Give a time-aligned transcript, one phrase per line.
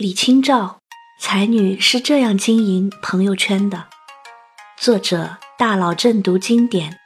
[0.00, 0.78] 李清照，
[1.20, 3.88] 才女是这样经营朋友圈的。
[4.78, 6.98] 作者：大佬正读经典，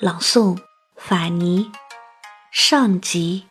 [0.00, 0.56] 朗诵：
[0.96, 1.70] 法尼。
[2.50, 3.44] 上集。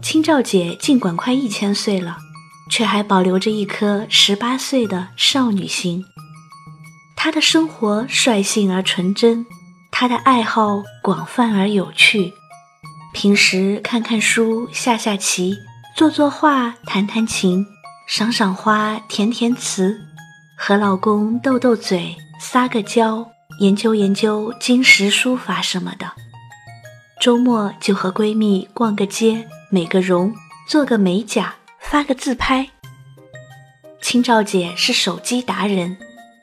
[0.00, 2.18] 清照姐尽管快一千岁了，
[2.70, 6.04] 却还保留着一颗十八岁的少女心。
[7.26, 9.44] 他的生活率性而纯真，
[9.90, 12.32] 他的爱好广泛而有趣。
[13.12, 15.56] 平时看看书、下下棋、
[15.96, 17.66] 做做画、弹弹琴、
[18.06, 20.00] 赏赏花、填填词，
[20.56, 26.12] 和老公斗斗嘴、撒个娇、研究研究金石书法什么的。
[27.20, 30.32] 周末就和闺蜜逛个街、美个容、
[30.68, 32.70] 做个美甲、发个自拍。
[34.00, 35.96] 清照姐是手机达人。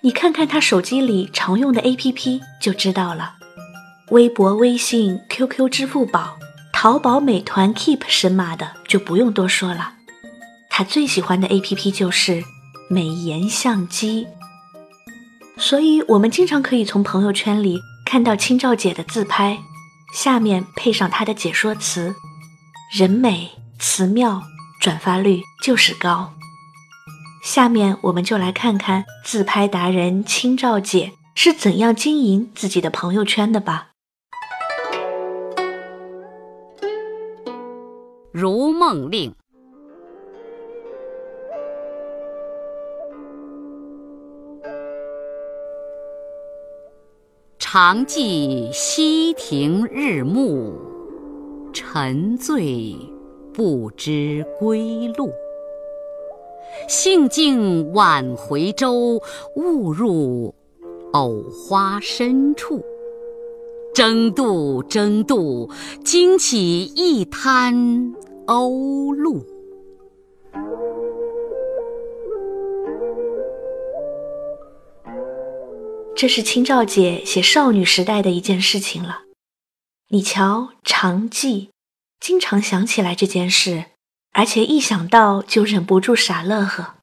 [0.06, 3.36] 你看看他手机里常用的 APP 就知道了，
[4.10, 6.38] 微博、微信、QQ、支付宝、
[6.74, 9.94] 淘宝、美团、Keep 神马的就不用多说了。
[10.70, 12.44] 他最喜欢的 APP 就是
[12.90, 14.28] 美颜相机，
[15.56, 19.58] 所以我们经常可以从朋友圈里看到清照姐的自拍，
[20.14, 22.14] 下面配上她的解说词，
[22.92, 24.44] 人美词妙，
[24.82, 26.34] 转发率就是高。
[27.44, 33.90] 下面我们就来看看自拍达人清照姐是怎样经营自己的朋友圈的吧。
[38.32, 39.36] 如梦令，
[47.60, 50.74] 常记溪亭日暮，
[51.74, 52.96] 沉醉
[53.54, 55.30] 不知归路。
[56.88, 59.22] 兴尽晚回舟，
[59.56, 60.54] 误入
[61.14, 62.84] 藕花深处。
[63.94, 65.70] 争渡，争渡，
[66.04, 67.76] 惊起一滩
[68.48, 69.46] 鸥鹭。
[76.16, 79.24] 这是清照姐写少女时代的一件事情了。
[80.10, 81.70] 你瞧，常记，
[82.20, 83.86] 经常想起来这件事。
[84.34, 86.96] 而且一想到就忍不住傻乐呵。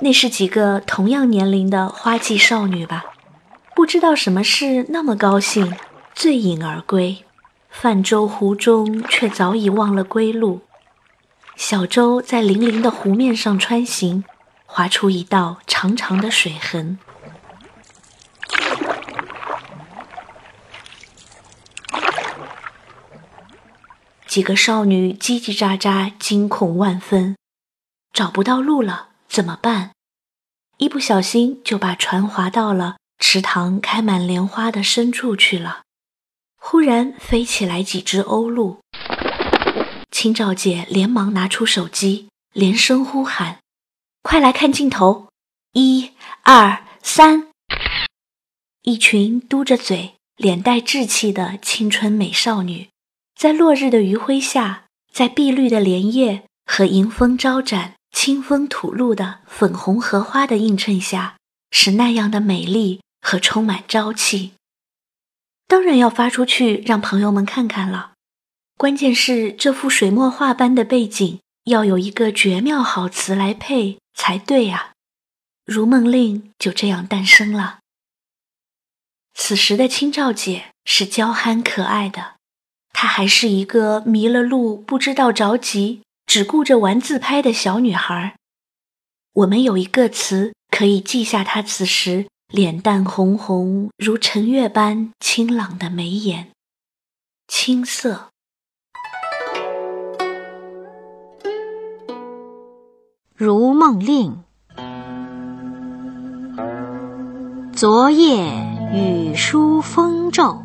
[0.00, 3.04] 那是几个同样年龄的花季少女吧？
[3.74, 5.74] 不知道什么事那么高兴，
[6.14, 7.24] 醉饮而归，
[7.70, 10.60] 泛舟湖中，却早已忘了归路。
[11.56, 14.24] 小舟在粼粼的湖面上穿行，
[14.66, 16.98] 划出一道长长的水痕。
[24.34, 27.36] 几个少女叽叽喳喳，惊恐万分，
[28.12, 29.92] 找不到路了，怎么办？
[30.78, 35.82] 一不小心就把船划到了池塘开满莲花的深处去了。
[36.56, 38.80] 忽然飞起来几只鸥鹭，
[40.10, 43.60] 清照姐连忙拿出手机，连声呼喊
[44.22, 45.28] ：“快来看镜头！
[45.74, 46.10] 一、
[46.42, 47.52] 二、三！”
[48.82, 52.88] 一群嘟着嘴、脸带稚气的青春美少女。
[53.44, 61.36] 在落日的余晖下，在碧绿的莲叶和迎风招展、清风吐露的粉红荷花的映衬下，
[61.70, 64.54] 是那样的美丽和充满朝气。
[65.66, 68.12] 当然要发出去让朋友们看看了。
[68.78, 74.92] 关键是这幅水墨画般的背景要有一个绝妙好词来配才对啊！
[75.66, 77.80] 如梦令就这样诞生了。
[79.34, 82.33] 此时的清照姐是娇憨可爱的。
[82.94, 88.36] 她还是一个迷了路、不知道着急、只顾着玩自拍的小女孩。
[89.34, 96.52] 我们有一个词可以记下她此时脸蛋红红如晨月般清朗的眉眼——
[97.48, 98.28] 青涩。
[103.34, 104.44] 如梦令，
[107.72, 108.46] 昨夜
[108.92, 110.62] 雨疏风骤，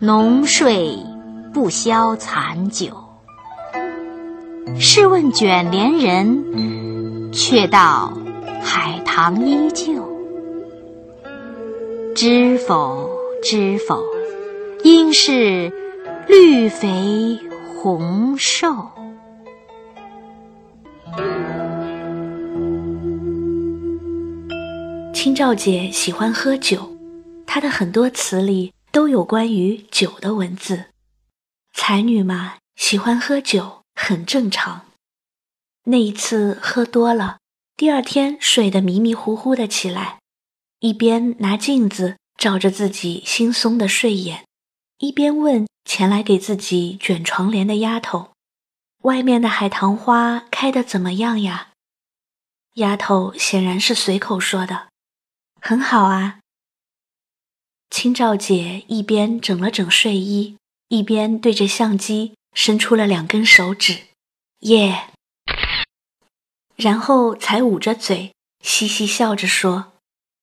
[0.00, 1.09] 浓睡。
[1.52, 2.96] 不消残酒，
[4.78, 8.12] 试问卷帘人，却道
[8.62, 10.08] 海棠依旧。
[12.14, 13.10] 知否？
[13.42, 14.00] 知否？
[14.84, 15.72] 应是
[16.28, 17.38] 绿肥
[17.74, 18.88] 红瘦。
[25.12, 26.96] 清照姐喜欢喝酒，
[27.44, 30.84] 她的很多词里都有关于酒的文字。
[31.82, 34.84] 才女嘛，喜欢喝酒很正常。
[35.84, 37.38] 那一次喝多了，
[37.74, 40.20] 第二天睡得迷迷糊糊的起来，
[40.80, 44.44] 一边拿镜子照着自己惺忪的睡眼，
[44.98, 48.32] 一边问前来给自己卷床帘的丫头
[49.04, 51.70] ：“外面的海棠花开得怎么样呀？”
[52.76, 54.88] 丫头显然是随口说的
[55.58, 56.40] ：“很好啊。”
[57.88, 60.58] 清照姐一边整了整睡衣，
[60.90, 63.96] 一边对着相机伸出了两根手指
[64.66, 65.10] ：“耶！”
[66.74, 68.34] 然后才捂着嘴，
[68.64, 69.92] 嘻嘻笑着说：“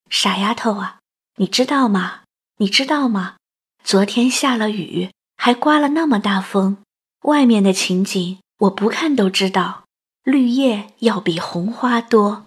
[0.10, 1.00] 傻丫头啊，
[1.36, 2.22] 你知道吗？
[2.60, 3.36] 你知道吗？
[3.84, 6.78] 昨天下了雨，还刮了那么大风，
[7.24, 9.84] 外面的情景我不看都知道，
[10.24, 12.46] 绿叶要比红花多。”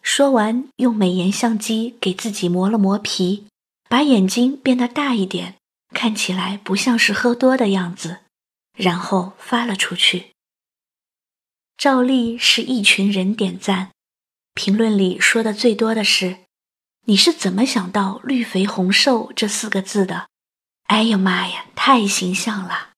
[0.00, 3.44] 说完，用美颜相机给自己磨了磨皮，
[3.90, 5.56] 把眼睛变得大一点，
[5.92, 8.20] 看起来不像是喝多的样子，
[8.76, 10.32] 然后发了出去。
[11.76, 13.90] 照例是一群人点赞，
[14.54, 16.40] 评论里说的最多的是
[17.06, 20.28] ：“你是怎么想到‘绿肥红瘦’这四个字的？
[20.84, 22.90] 哎呀妈呀，太形象了！”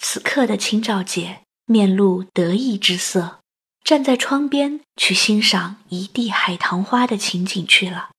[0.00, 3.40] 此刻的青照姐面露得意之色，
[3.82, 8.10] 站在窗边去欣赏一地海棠花的情景去了。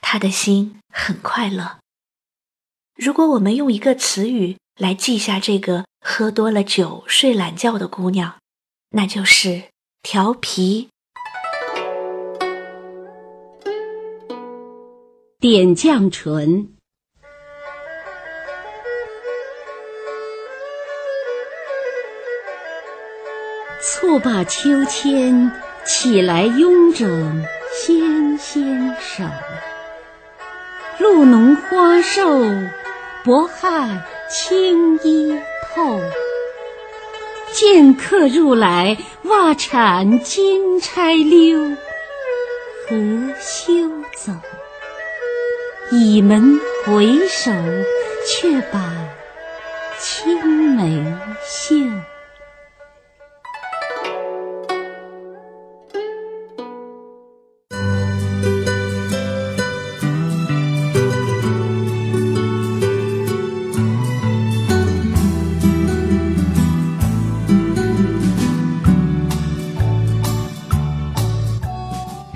[0.00, 1.81] 她的心很快乐。
[2.96, 8.34] 如果我们用一个词语来记下这个喝多了酒睡懒觉的姑娘，
[8.90, 9.62] 那就是
[10.02, 10.88] 调皮。
[15.40, 16.74] 点绛唇，
[23.80, 25.50] 错把秋千
[25.84, 29.24] 起来拥整纤纤手，
[31.00, 32.22] 露浓花瘦，
[33.24, 35.38] 薄汗轻衣
[35.74, 36.00] 透。
[37.52, 41.60] 见客入来，袜铲金钗溜，
[42.88, 42.96] 何
[43.38, 43.72] 羞
[44.16, 44.32] 走？
[45.92, 47.52] 倚门回首，
[48.26, 48.92] 却把
[50.00, 51.04] 青梅
[51.44, 51.76] 嗅。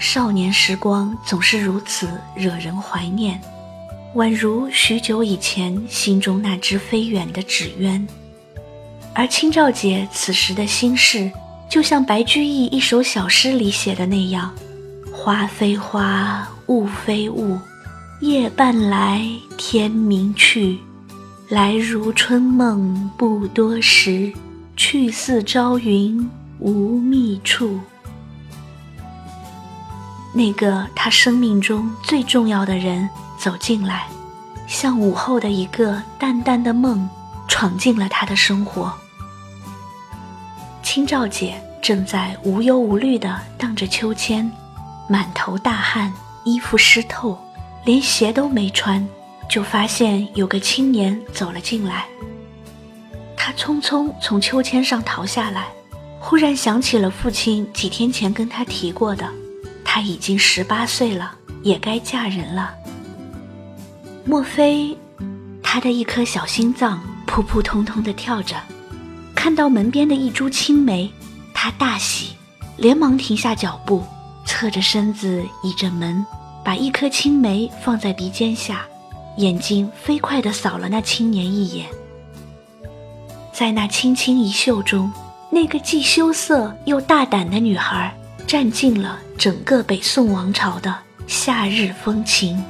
[0.08, 3.40] 少年时光总是如此惹人怀念，
[4.14, 8.06] 宛如许久以前心中那只飞远的纸鸢。
[9.12, 11.28] 而清照姐此时的心事，
[11.68, 14.54] 就像白居易一首小诗里写的那样
[15.12, 17.58] ：“花非花，雾非雾，
[18.20, 19.26] 夜半来，
[19.58, 20.78] 天明去。
[21.48, 24.32] 来如春梦不多时，
[24.76, 26.30] 去似朝云
[26.60, 27.80] 无觅处。”
[30.36, 34.06] 那个他生命中最重要的人走进来，
[34.66, 37.08] 像午后的一个淡淡的梦，
[37.48, 38.92] 闯进了他的生活。
[40.82, 44.52] 清照姐正在无忧无虑地荡着秋千，
[45.08, 46.12] 满头大汗，
[46.44, 47.38] 衣服湿透，
[47.86, 49.08] 连鞋都没穿，
[49.48, 52.04] 就发现有个青年走了进来。
[53.34, 55.68] 她匆匆从秋千上逃下来，
[56.20, 59.26] 忽然想起了父亲几天前跟她提过的。
[59.96, 61.32] 她已经十八岁了，
[61.62, 62.74] 也该嫁人了。
[64.26, 64.94] 莫非，
[65.62, 68.56] 她的一颗小心脏扑扑通通的跳着，
[69.34, 71.10] 看到门边的一株青梅，
[71.54, 72.36] 她大喜，
[72.76, 74.04] 连忙停下脚步，
[74.44, 76.22] 侧着身子倚着门，
[76.62, 78.82] 把一颗青梅放在鼻尖下，
[79.38, 81.86] 眼睛飞快地扫了那青年一眼。
[83.50, 85.10] 在那轻轻一嗅中，
[85.48, 88.14] 那个既羞涩又大胆的女孩。
[88.46, 90.94] 占尽了整个北宋王朝的
[91.26, 92.62] 夏日风情。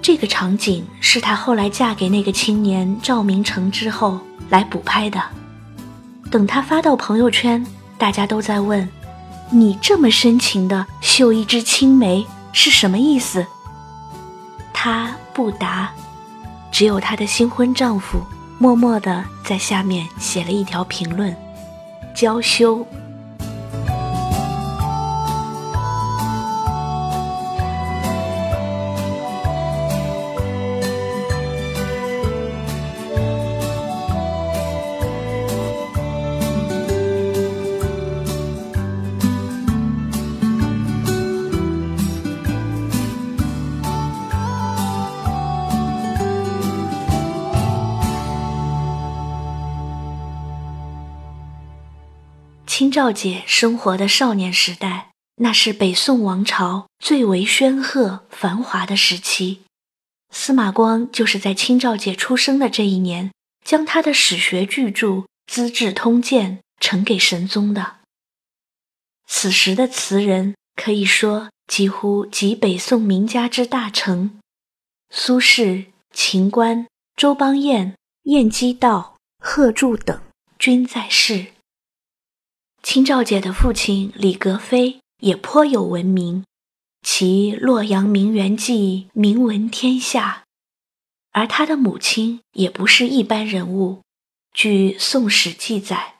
[0.00, 5.20] 这个场景是她后来嫁给那个青年赵明诚之后来补拍的。
[6.30, 7.64] 等她发到朋友圈，
[7.98, 8.88] 大家都在问
[9.50, 13.44] ：“你这么深情的绣一枝青梅是什么意思？”
[14.72, 15.90] 她不答，
[16.70, 18.20] 只有她的新婚丈夫
[18.58, 21.36] 默默地在下面写了一条评论
[22.14, 22.86] ：“娇羞。”
[52.92, 59.62] 清照姐生活的少年时代，那是北宋王朝最为煊赫繁华的时期。
[60.30, 63.32] 司马光就是在清照姐出生的这一年，
[63.64, 65.08] 将他的史学巨著
[65.46, 68.00] 《资治通鉴》呈给神宗的。
[69.26, 74.38] 此时的词人可以说几乎集北宋名家之大成，
[75.08, 80.20] 苏轼、秦观、周邦彦、晏几道、贺铸等
[80.58, 81.46] 均在世。
[82.82, 86.44] 清照姐的父亲李格非也颇有闻名，
[87.02, 90.42] 其《洛阳名园记》名闻天下。
[91.30, 94.02] 而他的母亲也不是一般人物。
[94.52, 96.16] 据《宋史》记载，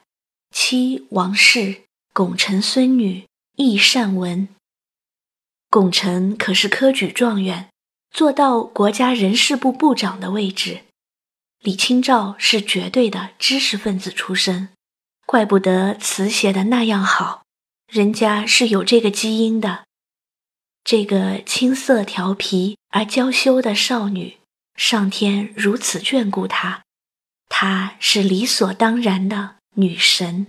[0.50, 1.82] 妻王氏，
[2.14, 3.26] 巩成孙女，
[3.56, 4.48] 亦善文。
[5.68, 7.68] 巩成可是科举状元，
[8.10, 10.82] 做到国家人事部部长的位置。
[11.60, 14.70] 李清照是绝对的知识分子出身。
[15.32, 17.44] 怪不得词写的那样好，
[17.90, 19.86] 人家是有这个基因的。
[20.84, 24.36] 这个青涩调皮而娇羞的少女，
[24.76, 26.82] 上天如此眷顾她，
[27.48, 30.48] 她是理所当然的女神。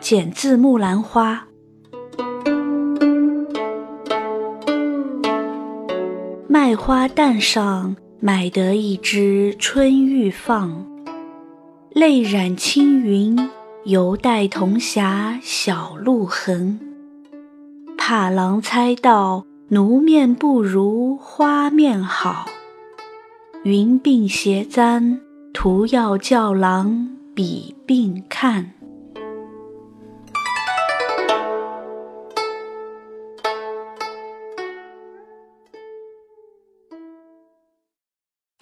[0.00, 1.48] 剪字《木兰花》。
[6.72, 10.86] 在花担上买得一枝春欲放，
[11.90, 13.38] 泪染青云
[13.84, 16.80] 犹带铜霞小路痕。
[17.98, 22.46] 怕郎猜到奴面不如花面好，
[23.64, 25.20] 云鬓斜簪
[25.52, 28.72] 徒要叫郎比鬓看。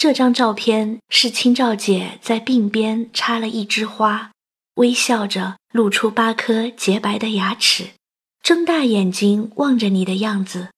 [0.00, 4.32] 这张照片是清照姐在鬓边插了一枝花，
[4.76, 7.90] 微笑着露出八颗洁白的牙齿，
[8.42, 10.70] 睁大眼睛望着你的样子。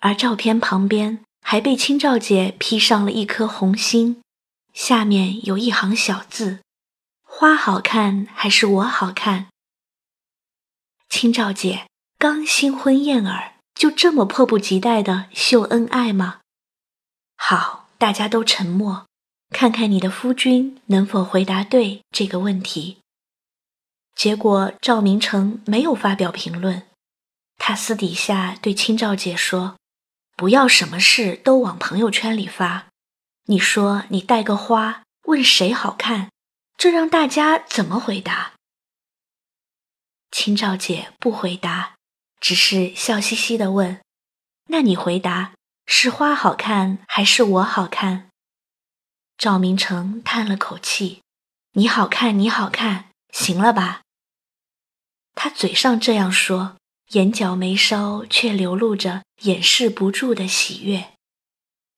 [0.00, 4.20] 而照片旁边还被清照姐披上了一颗红心，
[4.74, 6.58] 下面有一行小字
[7.24, 9.46] ：“花好看还是我好看？”
[11.08, 11.86] 清照姐
[12.18, 16.40] 刚新婚燕尔，就这么迫不及待地秀恩爱吗？
[17.38, 17.85] 好。
[17.98, 19.06] 大家都沉默，
[19.50, 22.98] 看看你的夫君能否回答对这个问题。
[24.14, 26.82] 结果赵明诚没有发表评论，
[27.56, 29.76] 他私底下对清照姐说
[30.36, 32.86] ：“不要什么事都往朋友圈里发。
[33.46, 36.30] 你说你带个花问谁好看，
[36.76, 38.52] 这让大家怎么回答？”
[40.32, 41.94] 清照姐不回答，
[42.40, 44.00] 只是笑嘻嘻地问
[44.68, 45.52] ：“那你回答？”
[45.86, 48.28] 是花好看还是我好看？
[49.38, 51.22] 赵明诚叹了口气
[51.74, 54.02] ：“你好看，你好看，行了吧？”
[55.34, 56.76] 他嘴上这样说，
[57.10, 61.12] 眼角眉梢却流露着掩饰不住的喜悦。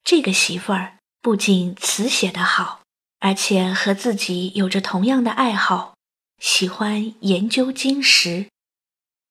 [0.04, 2.83] 这个媳妇儿不仅词写得好，
[3.21, 5.95] 而且和自己有着同样的爱好，
[6.38, 8.49] 喜欢研究经石。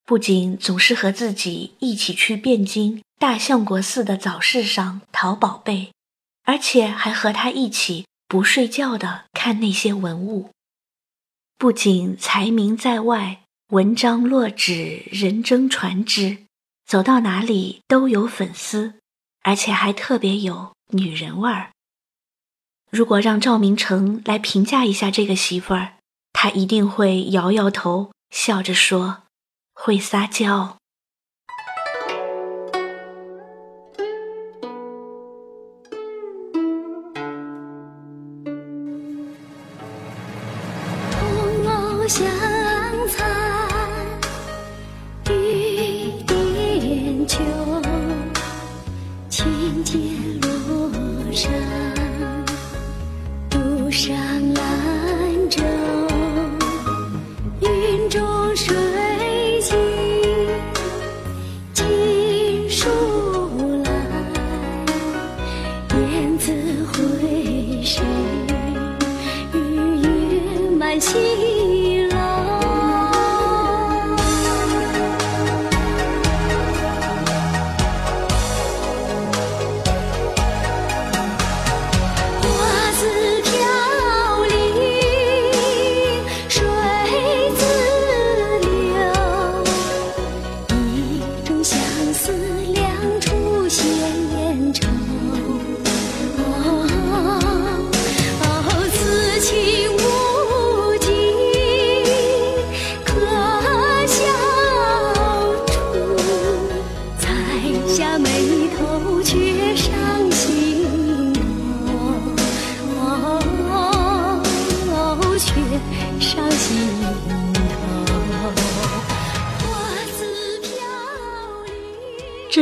[0.04, 3.04] 不仅总是和自己一起去汴京。
[3.20, 5.92] 大相国寺的早市上淘宝贝，
[6.44, 10.52] 而且还和他一起不睡觉的看那些文物。
[11.58, 16.46] 不仅才名在外，文章落纸人争传之，
[16.86, 19.00] 走到哪里都有粉丝，
[19.42, 21.72] 而且还特别有女人味儿。
[22.92, 25.96] 如果让赵明诚来评价一下这个媳妇儿，
[26.34, 29.24] 他一定会摇摇头，笑着说
[29.74, 30.78] ：“会撒娇。”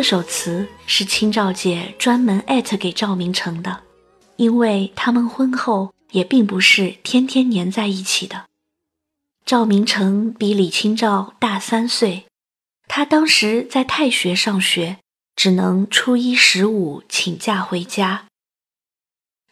[0.06, 3.82] 这首词是清照姐专门艾特给赵明诚的，
[4.36, 8.46] 因为他们婚后也并不是天天黏在一起的。
[9.48, 12.28] 赵明诚比李清照大三岁，
[12.88, 15.00] 他当时在太学上学，
[15.36, 18.26] 只能初一十五请假回家。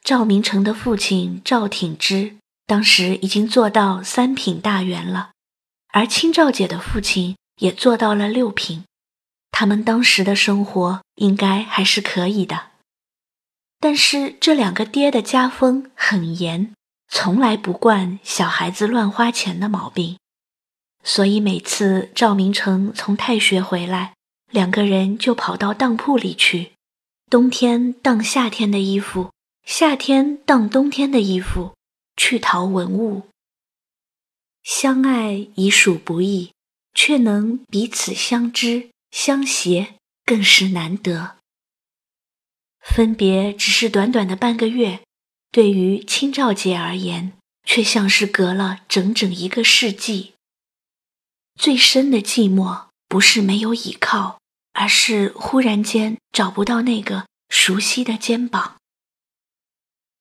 [0.03, 2.36] 赵明诚的父亲赵挺之
[2.67, 5.31] 当时已经做到三品大员了，
[5.91, 8.83] 而清照姐的父亲也做到了六品。
[9.63, 12.72] 他们当时的生活应该还是可以的，
[13.79, 16.74] 但是这两个爹的家风很严，
[17.08, 20.17] 从来不惯小孩子乱花钱的毛病，
[21.01, 24.15] 所以每次赵明诚从太学回来，
[24.51, 26.74] 两个人就跑到当铺里去，
[27.29, 29.32] 冬天当夏天的衣服，
[29.65, 31.74] 夏天当冬天的衣服，
[32.17, 33.29] 去淘文物。
[34.62, 36.51] 相爱已属不易，
[36.93, 38.89] 却能彼此相知。
[39.13, 39.93] 相携
[40.25, 41.38] 更是难得。
[42.82, 45.01] 分别只是短短的半个月，
[45.51, 47.32] 对于清照姐而言，
[47.63, 50.34] 却像是隔了整整一个世纪。
[51.55, 54.39] 最深的寂寞，不是没有依靠，
[54.74, 58.77] 而是忽然间找不到那个熟悉的肩膀。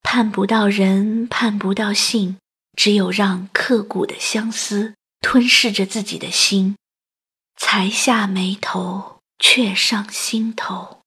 [0.02, 2.36] 盼不到人，盼不到信，
[2.76, 6.76] 只有让刻骨的相思吞噬着自己的心。
[7.64, 10.98] 才下眉头，却上心头。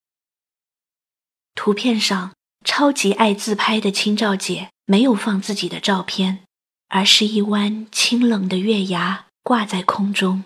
[1.54, 2.32] 图片上
[2.64, 6.44] 超级爱自拍的清照姐没有放自己的照片，
[6.88, 10.44] 而是一弯清冷的月牙挂在空中，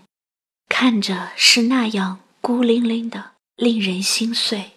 [0.68, 4.72] 看着是那样孤零零的，令人心碎。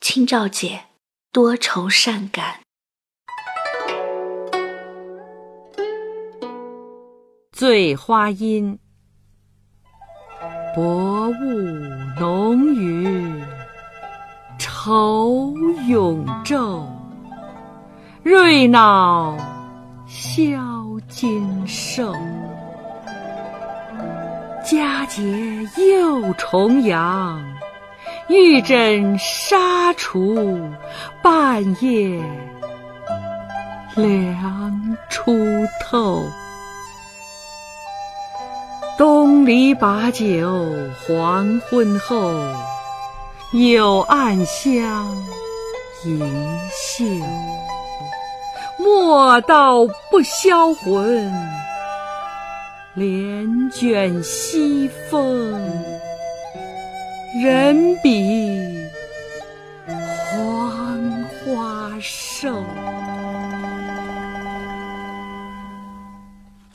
[0.00, 0.86] 清照姐
[1.32, 2.60] 多愁善感，
[7.50, 8.78] 醉花阴。
[10.74, 11.34] 薄雾
[12.20, 13.42] 浓雨，
[14.58, 15.54] 愁
[15.88, 16.82] 永昼。
[18.22, 19.36] 瑞脑
[20.06, 20.46] 消
[21.08, 22.12] 金兽，
[24.62, 25.22] 佳节
[25.98, 27.42] 又重阳。
[28.28, 30.60] 玉枕纱厨，
[31.22, 32.22] 半夜
[33.96, 35.34] 凉初
[35.80, 36.22] 透。
[38.98, 40.74] 东篱把酒
[41.06, 42.32] 黄昏后，
[43.52, 45.16] 有暗香
[46.04, 47.04] 盈袖。
[48.76, 51.32] 莫道不销魂，
[52.94, 55.54] 帘卷西风。
[57.40, 58.58] 人比
[60.32, 62.64] 黄花瘦。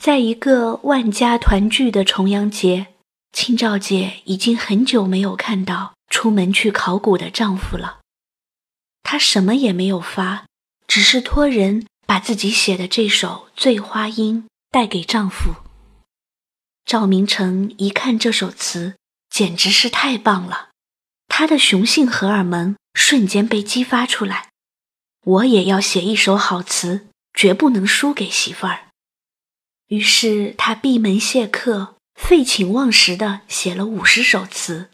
[0.04, 2.88] 在一个万家团聚的重阳节，
[3.32, 8.00] 清照姐已经很久没有看到出门去考古的丈夫了。
[9.02, 10.44] 她什么也没有发，
[10.86, 15.54] 只是托人把自己写的这首《醉花阴》带给丈夫。
[16.84, 18.96] 赵明诚一看这首词，
[19.30, 20.68] 简直是太棒了，
[21.28, 24.50] 他的雄性荷尔蒙瞬间被激发出来。
[25.24, 28.83] 我也要写一首好词，绝不能输给媳妇儿。
[29.88, 34.90] 于是他闭门谢客，废寝忘食地写了五十首词，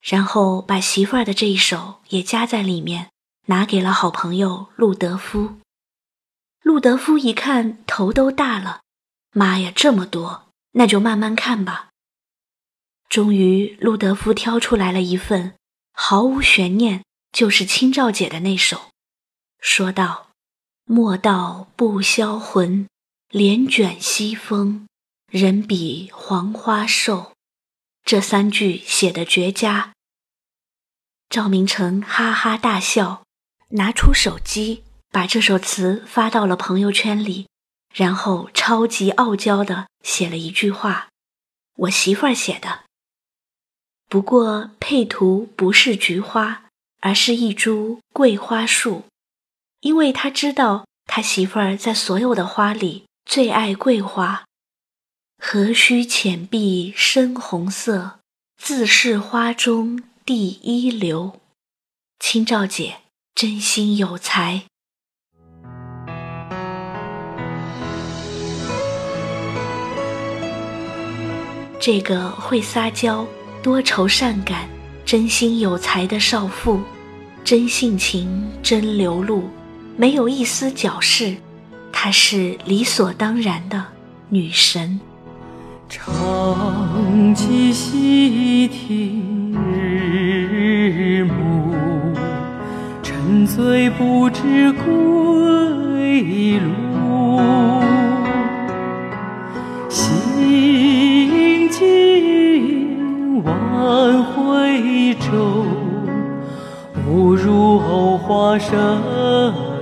[0.00, 3.10] 然后把媳妇儿的这一首也加在里面，
[3.46, 5.56] 拿给了好朋友陆德夫。
[6.62, 8.80] 陆德夫一看，头都大了，
[9.32, 11.88] 妈呀，这么多，那就慢慢看吧。
[13.08, 15.54] 终于，陆德夫挑出来了一份，
[15.92, 18.90] 毫无悬念，就是清照姐的那首，
[19.60, 20.28] 说道
[20.84, 22.86] ：“莫道不销魂。”
[23.36, 24.86] 帘卷西风，
[25.28, 27.32] 人比黄花瘦。
[28.04, 29.92] 这三句写的绝佳。
[31.28, 33.24] 赵明诚哈哈大笑，
[33.70, 37.48] 拿出手机把这首词发到了朋友圈里，
[37.92, 41.08] 然后超级傲娇的写了一句话
[41.74, 42.84] ：“我媳妇儿写的。”
[44.08, 46.66] 不过配图不是菊花，
[47.00, 49.02] 而是一株桂花树，
[49.80, 53.06] 因为他知道他媳妇儿在所有的花里。
[53.26, 54.44] 最爱桂花，
[55.38, 58.20] 何须浅碧深红色，
[58.62, 61.40] 自是花中第一流。
[62.20, 62.96] 清照姐
[63.34, 64.64] 真心有才。
[71.80, 73.26] 这个会撒娇，
[73.62, 74.68] 多愁善感，
[75.04, 76.80] 真心有才的少妇，
[77.42, 79.48] 真性情，真流露，
[79.96, 81.36] 没有一丝矫饰。
[82.04, 83.82] 她是理所当然的
[84.28, 85.00] 女神。
[85.88, 91.74] 常记溪亭日暮
[93.02, 97.40] 沉醉不知归路。
[99.88, 105.64] 兴尽晚回舟
[107.08, 109.73] 误入藕花深